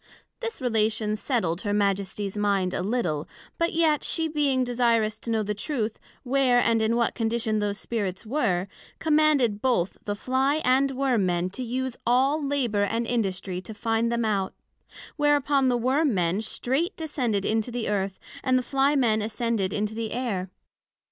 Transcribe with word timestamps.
This 0.39 0.59
relation 0.61 1.13
setled 1.15 1.61
her 1.61 1.75
Majesties 1.75 2.35
mind 2.35 2.73
a 2.73 2.81
little; 2.81 3.29
but 3.59 3.71
yet 3.71 4.03
she 4.03 4.27
being 4.27 4.63
desirous 4.63 5.19
to 5.19 5.29
know 5.29 5.43
the 5.43 5.53
Truth, 5.53 5.99
where, 6.23 6.59
and 6.59 6.81
in 6.81 6.95
what 6.95 7.13
condition 7.13 7.59
those 7.59 7.77
Spirits 7.77 8.25
were, 8.25 8.67
commanded 8.97 9.61
both 9.61 9.99
the 10.05 10.15
Fly 10.15 10.55
and 10.65 10.89
Worm 10.89 11.27
men 11.27 11.51
to 11.51 11.61
use 11.61 11.95
all 12.03 12.43
labour 12.43 12.81
and 12.81 13.05
industry 13.05 13.61
to 13.61 13.75
find 13.75 14.11
them 14.11 14.25
out; 14.25 14.55
whereupon 15.17 15.67
the 15.67 15.77
Worm 15.77 16.15
men 16.15 16.41
straight 16.41 16.97
descended 16.97 17.45
into 17.45 17.69
the 17.69 17.87
Earth, 17.87 18.17
and 18.43 18.57
the 18.57 18.63
Fly 18.63 18.95
men 18.95 19.21
ascended 19.21 19.71
into 19.71 19.93
the 19.93 20.13
Air. 20.13 20.49